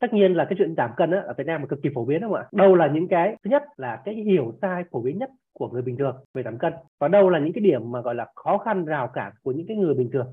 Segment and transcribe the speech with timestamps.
[0.00, 2.04] tất nhiên là cái chuyện giảm cân á, ở Việt Nam là cực kỳ phổ
[2.04, 2.48] biến đúng không ạ?
[2.52, 5.82] Đâu là những cái thứ nhất là cái hiểu sai phổ biến nhất của người
[5.82, 6.72] bình thường về giảm cân.
[7.00, 9.66] Và đâu là những cái điểm mà gọi là khó khăn rào cản của những
[9.66, 10.26] cái người bình thường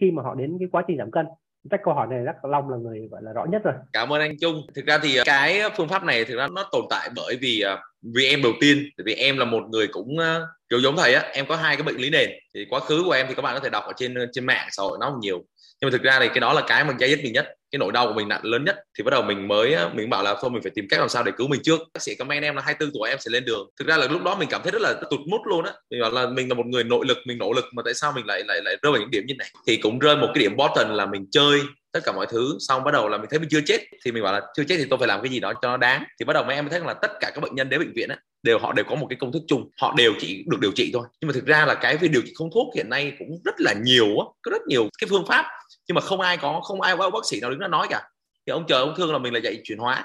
[0.00, 1.26] khi mà họ đến cái quá trình giảm cân?
[1.70, 3.74] Chắc câu hỏi này rất long là người gọi là rõ nhất rồi.
[3.92, 4.54] Cảm ơn anh trung.
[4.74, 7.60] Thực ra thì à, cái phương pháp này thực ra nó tồn tại bởi vì
[7.60, 7.78] à,
[8.14, 11.22] vì em đầu tiên vì em là một người cũng à, kiểu giống thầy á
[11.32, 12.30] em có hai cái bệnh lý nền.
[12.54, 14.68] Thì quá khứ của em thì các bạn có thể đọc ở trên trên mạng
[14.70, 15.44] xã hội nó nhiều
[15.82, 17.54] nhưng mà thực ra thì cái đó là cái mà dây dứt mình nhất.
[17.70, 18.76] Cái nỗi đau của mình nặng lớn nhất.
[18.98, 21.22] Thì bắt đầu mình mới mình bảo là thôi, mình phải tìm cách làm sao
[21.22, 21.80] để cứu mình trước.
[21.94, 23.68] Bác sĩ comment em là 24 tuổi, em sẽ lên đường.
[23.78, 25.72] Thực ra là lúc đó mình cảm thấy rất là tụt mút luôn á.
[25.90, 28.12] Mình bảo là mình là một người nội lực, mình nỗ lực mà tại sao
[28.12, 29.48] mình lại lại lại rơi vào những điểm như này?
[29.66, 31.60] Thì cũng rơi một cái điểm bottom là mình chơi
[31.92, 32.56] tất cả mọi thứ.
[32.60, 33.80] Xong bắt đầu là mình thấy mình chưa chết.
[34.04, 35.76] Thì mình bảo là chưa chết thì tôi phải làm cái gì đó cho nó
[35.76, 36.04] đáng.
[36.20, 38.08] Thì bắt đầu mấy em thấy là tất cả các bệnh nhân đến bệnh viện
[38.08, 39.70] á, đều họ đều có một cái công thức chung.
[39.80, 41.06] Họ đều chỉ được điều trị thôi.
[41.20, 43.54] Nhưng mà thực ra là cái việc điều trị không thuốc hiện nay cũng rất
[43.58, 44.24] là nhiều á.
[44.42, 45.44] Có rất nhiều cái phương pháp
[45.88, 48.02] nhưng mà không ai có không ai có bác sĩ nào đứng ra nói cả.
[48.46, 50.04] Thì ông chờ ông thương là mình là dạy chuyển hóa.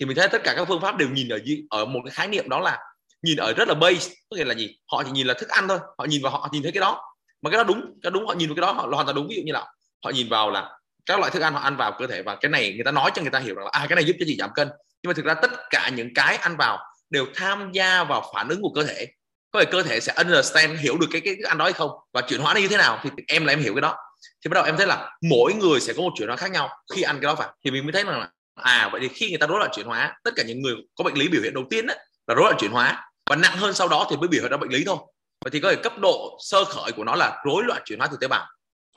[0.00, 1.38] Thì mình thấy tất cả các phương pháp đều nhìn ở
[1.70, 2.78] ở một cái khái niệm đó là
[3.22, 4.10] nhìn ở rất là base.
[4.30, 4.76] Có nghĩa là gì?
[4.92, 5.78] Họ chỉ nhìn là thức ăn thôi.
[5.98, 7.02] Họ nhìn vào họ nhìn thấy cái đó.
[7.42, 9.28] Mà cái đó đúng cái đúng họ nhìn vào cái đó họ hoàn toàn đúng.
[9.28, 9.66] Ví dụ như là
[10.04, 10.70] họ nhìn vào là
[11.06, 13.10] các loại thức ăn họ ăn vào cơ thể và cái này người ta nói
[13.14, 14.68] cho người ta hiểu rằng là à cái này giúp cho chị giảm cân.
[15.02, 16.78] Nhưng mà thực ra tất cả những cái ăn vào
[17.10, 19.06] đều tham gia vào phản ứng của cơ thể.
[19.50, 21.90] Có thể cơ thể sẽ understand hiểu được cái cái, cái ăn đó hay không?
[22.12, 23.00] Và chuyển hóa nó như thế nào?
[23.02, 23.96] Thì em là em hiểu cái đó
[24.44, 26.68] thì bắt đầu em thấy là mỗi người sẽ có một chuyển hóa khác nhau
[26.94, 27.54] khi ăn cái đó vào.
[27.64, 29.86] Thì mình mới thấy rằng là à vậy thì khi người ta rối loạn chuyển
[29.86, 31.94] hóa tất cả những người có bệnh lý biểu hiện đầu tiên đó,
[32.26, 33.10] là rối loạn chuyển hóa.
[33.30, 34.96] Và nặng hơn sau đó thì mới biểu hiện ra bệnh lý thôi.
[35.44, 38.08] Vậy thì có thể cấp độ sơ khởi của nó là rối loạn chuyển hóa
[38.10, 38.46] từ tế bào.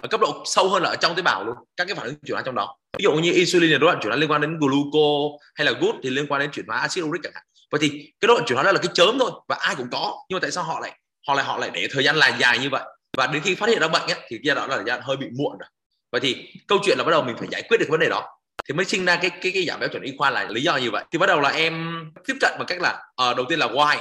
[0.02, 2.16] Ở cấp độ sâu hơn là ở trong tế bào luôn các cái phản ứng
[2.26, 2.78] chuyển hóa trong đó.
[2.98, 5.72] Ví dụ như insulin là rối loạn chuyển hóa liên quan đến gluco hay là
[5.72, 7.44] gut thì liên quan đến chuyển hóa axit uric chẳng hạn.
[7.72, 9.88] Vậy thì cái rối loạn chuyển hóa đó là cái chớm thôi và ai cũng
[9.92, 12.38] có nhưng mà tại sao họ lại họ lại họ lại để thời gian là
[12.40, 12.84] dài như vậy?
[13.18, 15.02] Và đến khi phát hiện ra bệnh ấy, thì giai đoạn đó là giai đoạn
[15.08, 15.70] hơi bị muộn rồi.
[16.12, 18.40] Vậy thì câu chuyện là bắt đầu mình phải giải quyết được vấn đề đó.
[18.68, 20.78] Thì mới sinh ra cái cái cái giảm béo chuẩn y khoa là lý do
[20.78, 21.04] như vậy.
[21.12, 23.98] Thì bắt đầu là em tiếp cận bằng cách là uh, đầu tiên là why.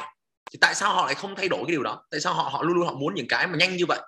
[0.53, 2.03] Thì tại sao họ lại không thay đổi cái điều đó?
[2.11, 3.99] Tại sao họ họ luôn luôn họ muốn những cái mà nhanh như vậy?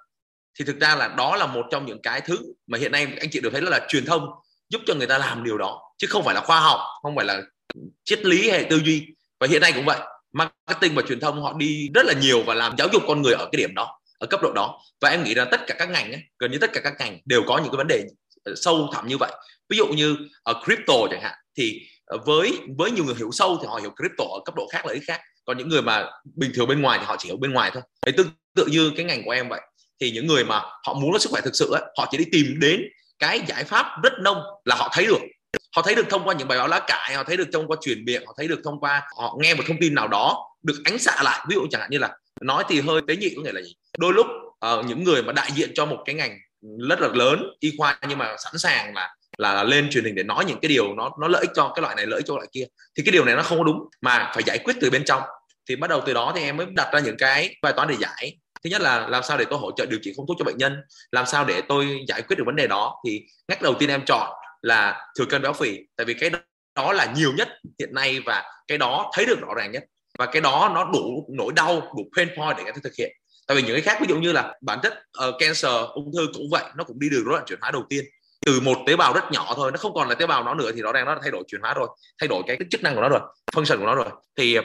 [0.59, 3.31] Thì thực ra là đó là một trong những cái thứ mà hiện nay anh
[3.31, 4.29] chị đều thấy đó là truyền thông
[4.69, 5.81] giúp cho người ta làm điều đó.
[5.99, 7.43] Chứ không phải là khoa học không phải là
[8.05, 9.07] triết lý hay tư duy.
[9.41, 9.99] Và hiện nay cũng vậy
[10.33, 13.33] marketing và truyền thông họ đi rất là nhiều và làm giáo dục con người
[13.33, 14.81] ở cái điểm đó ở cấp độ đó.
[15.01, 17.19] Và em nghĩ rằng tất cả các ngành ấy, gần như tất cả các ngành
[17.25, 18.05] đều có những cái vấn đề
[18.45, 19.33] ờ, sâu thẳm như vậy.
[19.69, 23.59] Ví dụ như ở crypto chẳng hạn thì ờ, với với nhiều người hiểu sâu
[23.61, 25.21] thì họ hiểu crypto ở cấp độ khác lợi ích khác.
[25.45, 27.83] Còn những người mà bình thường bên ngoài thì họ chỉ hiểu bên ngoài thôi.
[28.07, 29.61] Đấy tương tự như cái ngành của em vậy.
[30.01, 32.25] Thì những người mà họ muốn có sức khỏe thực sự ấy, họ chỉ đi
[32.33, 32.83] tìm đến
[33.19, 35.21] cái giải pháp rất nông là họ thấy được.
[35.77, 37.77] Họ thấy được thông qua những bài báo lá cải họ thấy được thông qua
[37.81, 40.83] truyền miệng họ thấy được thông qua họ nghe một thông tin nào đó được
[40.85, 41.47] ánh xạ lại.
[41.49, 43.75] Ví dụ chẳng hạn như là nói thì hơi tế nhị có nghĩa là gì?
[43.99, 44.27] Đôi lúc
[44.67, 46.39] uh, những người mà đại diện cho một cái ngành
[46.89, 50.23] rất là lớn y khoa nhưng mà sẵn sàng là là lên truyền hình để
[50.23, 52.35] nói những cái điều nó nó lợi ích cho cái loại này lợi ích cho
[52.35, 52.65] loại kia
[52.97, 55.23] thì cái điều này nó không có đúng mà phải giải quyết từ bên trong.
[55.69, 57.97] Thì bắt đầu từ đó thì em mới đặt ra những cái bài toán để
[57.99, 58.39] giải.
[58.65, 60.59] Thứ nhất là làm sao để tôi hỗ trợ điều trị không thuốc cho bệnh
[60.59, 60.77] nhân
[61.13, 62.97] làm sao để tôi giải quyết được vấn đề đó.
[63.07, 66.31] Thì ngách đầu tiên em chọn là thừa cân béo phì tại vì cái
[66.75, 69.85] đó là nhiều nhất hiện nay và cái đó thấy được rõ ràng nhất
[70.19, 73.17] và cái đó nó đủ nỗi đau đủ pain point để người ta thực hiện.
[73.47, 74.93] Tại vì những cái khác ví dụ như là bản chất
[75.29, 77.83] uh, cancer ung thư cũng vậy nó cũng đi đường rối loạn chuyển hóa đầu
[77.89, 78.05] tiên.
[78.47, 80.71] Từ một tế bào rất nhỏ thôi nó không còn là tế bào nó nữa
[80.75, 81.89] thì nó đang nó thay đổi chuyển hóa rồi
[82.21, 83.21] thay đổi cái chức năng của nó rồi
[83.53, 84.09] function của nó rồi.
[84.37, 84.63] Thì ờ,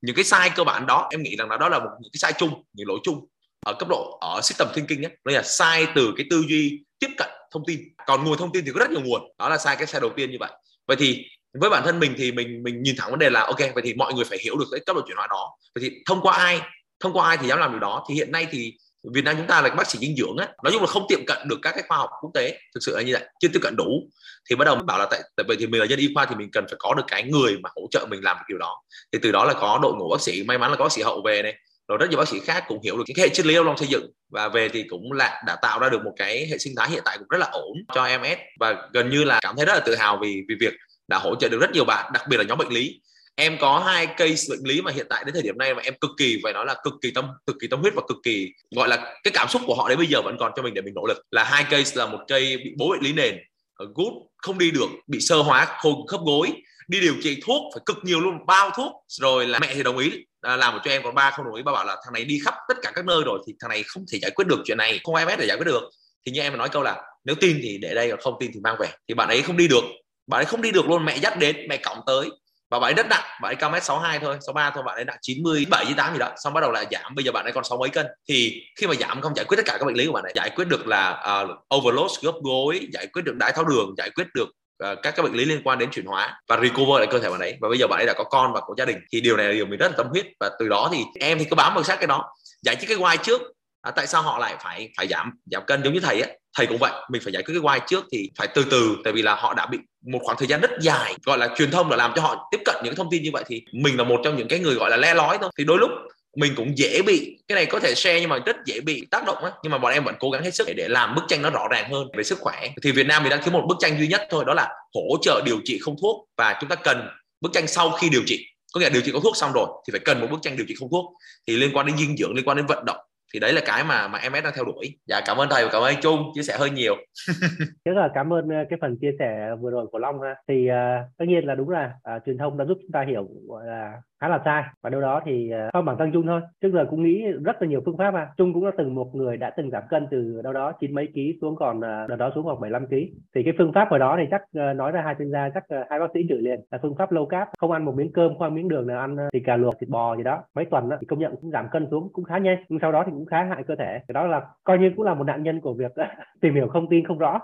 [0.00, 2.18] những cái sai cơ bản đó em nghĩ rằng là đó là một những cái
[2.18, 3.26] sai chung những lỗi chung
[3.66, 7.10] ở cấp độ ở system thinking ấy đó là sai từ cái tư duy tiếp
[7.16, 7.80] cận thông tin.
[8.06, 10.10] Còn nguồn thông tin thì có rất nhiều nguồn đó là sai cái sai đầu
[10.16, 10.50] tiên như vậy.
[10.86, 13.58] Vậy thì với bản thân mình thì mình mình nhìn thẳng vấn đề là, ok,
[13.58, 15.56] vậy thì mọi người phải hiểu được cái cấp độ chuyển hóa đó.
[15.74, 16.60] Vậy thì thông qua ai?
[17.00, 18.04] Thông qua ai thì dám làm điều đó?
[18.08, 18.74] Thì hiện nay thì
[19.14, 20.48] Việt Nam chúng ta là bác sĩ dinh dưỡng á.
[20.64, 22.58] Nói chung là không tiệm cận được các cái khoa học quốc tế.
[22.74, 24.08] Thực sự là như vậy, chưa tiếp cận đủ.
[24.50, 26.34] Thì bắt đầu bảo là tại tại vì thì mình là dân y khoa thì
[26.34, 28.82] mình cần phải có được cái người mà hỗ trợ mình làm được điều đó.
[29.12, 30.42] Thì từ đó là có đội ngũ bác sĩ.
[30.42, 31.54] May mắn là có bác sĩ hậu về này.
[31.88, 33.78] Rồi rất nhiều bác sĩ khác cũng hiểu được cái hệ triết lý ông long
[33.78, 34.10] xây dựng.
[34.28, 37.02] Và về thì cũng là, đã tạo ra được một cái hệ sinh thái hiện
[37.04, 39.80] tại cũng rất là ổn cho MS và gần như là cảm thấy rất là
[39.80, 40.74] tự hào vì vì việc
[41.10, 43.00] đã hỗ trợ được rất nhiều bạn, đặc biệt là nhóm bệnh lý.
[43.34, 45.94] Em có hai case bệnh lý mà hiện tại đến thời điểm này mà em
[46.00, 48.52] cực kỳ phải nói là cực kỳ tâm, cực kỳ tâm huyết và cực kỳ,
[48.76, 50.82] gọi là, cái cảm xúc của họ đến bây giờ vẫn còn cho mình để
[50.82, 51.18] mình nỗ lực.
[51.30, 53.38] Là hai case là một cây bị bố bệnh lý nền
[53.74, 56.52] ờ, gút, không đi được, bị sơ hóa, khô khớp gối,
[56.88, 58.92] đi điều trị thuốc phải cực nhiều luôn, bao thuốc.
[59.08, 60.10] Rồi là mẹ thì đồng ý
[60.40, 62.24] à, làm một cho em, còn ba không đồng ý, ba bảo là thằng này
[62.24, 64.62] đi khắp tất cả các nơi rồi thì thằng này không thể giải quyết được
[64.64, 65.82] chuyện này, không ai biết để giải quyết được.
[66.26, 68.60] Thì như em nói câu là, nếu tin thì để đây, còn không tin thì
[68.60, 68.88] mang về.
[69.08, 69.84] Thì bạn ấy không đi được
[70.30, 72.30] bạn ấy không đi được luôn mẹ dắt đến mẹ cõng tới.
[72.70, 75.04] Và bạn ấy rất nặng bạn ấy cao mét 62 thôi 63 thôi bạn ấy
[75.04, 76.30] nặng 97 98 gì đó.
[76.36, 78.06] Xong bắt đầu lại giảm bây giờ bạn ấy còn sáu mấy cân.
[78.28, 80.32] Thì khi mà giảm không giải quyết tất cả các bệnh lý của bạn ấy
[80.36, 84.10] giải quyết được là uh, overload khớp gối giải quyết được đái tháo đường giải
[84.10, 84.48] quyết được
[84.92, 87.30] uh, các các bệnh lý liên quan đến chuyển hóa và recover lại cơ thể
[87.30, 87.56] bạn ấy.
[87.60, 89.46] Và bây giờ bạn ấy đã có con và có gia đình thì điều này
[89.46, 90.26] là điều mình rất là tâm huyết.
[90.40, 92.34] Và từ đó thì em thì cứ bám vào sát cái đó.
[92.62, 93.42] Giải quyết cái why trước
[93.82, 95.82] à, tại sao họ lại phải phải giảm giảm cân.
[95.84, 98.30] Giống như thầy ấy thầy cũng vậy mình phải giải quyết cái why trước thì
[98.36, 101.14] phải từ từ tại vì là họ đã bị một khoảng thời gian rất dài
[101.24, 103.44] gọi là truyền thông đã làm cho họ tiếp cận những thông tin như vậy
[103.46, 105.50] thì mình là một trong những cái người gọi là le lói thôi.
[105.58, 105.90] Thì đôi lúc
[106.36, 109.26] mình cũng dễ bị cái này có thể share nhưng mà rất dễ bị tác
[109.26, 111.22] động á nhưng mà bọn em vẫn cố gắng hết sức để, để làm bức
[111.28, 112.70] tranh nó rõ ràng hơn về sức khỏe.
[112.82, 115.16] Thì Việt Nam mình đang thiếu một bức tranh duy nhất thôi đó là hỗ
[115.22, 117.08] trợ điều trị không thuốc và chúng ta cần
[117.40, 118.46] bức tranh sau khi điều trị.
[118.72, 120.56] Có nghĩa là điều trị có thuốc xong rồi thì phải cần một bức tranh
[120.56, 121.12] điều trị không thuốc.
[121.46, 122.98] Thì liên quan đến dinh dưỡng liên quan đến vận động
[123.34, 124.98] thì đấy là cái mà mà em đang theo đuổi.
[125.06, 126.96] Dạ cảm ơn thầy và cảm ơn anh Trung chia sẻ hơi nhiều.
[127.84, 130.34] Rất là cảm ơn ờ, cái phần chia sẻ vừa rồi của Long ha.
[130.48, 133.28] Thì uh, tất nhiên là đúng là uh, truyền thông đã giúp chúng ta hiểu
[133.48, 134.62] gọi là khá là sai.
[134.82, 136.40] Và đâu đó thì ờ, không bản thân Trung thôi.
[136.62, 138.28] Trước giờ cũng nghĩ rất là nhiều phương pháp mà.
[138.36, 141.08] Trung cũng đã từng một người đã từng giảm cân từ đâu đó chín mấy
[141.14, 143.10] ký xuống còn ờ, đợt đó xuống khoảng 75 ký.
[143.34, 145.64] Thì cái phương pháp hồi đó thì chắc ờ, nói ra hai chuyên gia chắc
[145.90, 148.28] hai bác sĩ chửi liền là phương pháp low carb không ăn một miếng cơm
[148.28, 150.42] không ăn miếng đường nào ăn thì cà luộc thịt bò gì đó.
[150.54, 152.92] Mấy tuần đó, thì công nhận cũng giảm cân xuống cũng khá nhanh nhưng sau
[152.92, 153.98] đó thì cũng khá hại cơ thể.
[154.08, 155.92] Cái đó là coi như cũng là một nạn nhân của việc
[156.40, 157.40] tìm hiểu không tin không rõ.